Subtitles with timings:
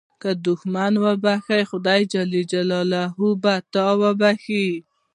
[0.21, 3.03] که دوښمن وبخښې، خدای جل جلاله
[3.43, 4.67] به تا وبخښي.